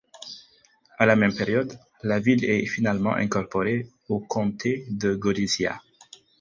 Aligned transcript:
À 0.97 1.05
la 1.05 1.15
même 1.15 1.35
période, 1.35 1.77
la 2.01 2.19
ville 2.19 2.43
est 2.43 2.65
finalement 2.65 3.13
incorporée 3.13 3.85
au 4.09 4.19
comté 4.19 4.87
de 4.89 5.13
Gorizia. 5.13 5.79